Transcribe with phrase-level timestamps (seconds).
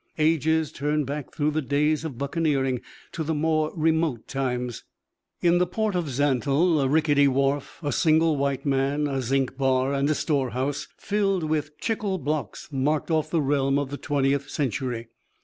[0.17, 4.83] Ages turned back through the days of buccaneering to the more remote times.
[5.43, 9.93] In the port of Xantl a rickety wharf, a single white man, a zinc bar,
[9.93, 15.09] and a storehouse filled with chicle blocks marked off the realm of the twentieth century.